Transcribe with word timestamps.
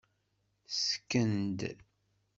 Ssken-d. 0.71 1.59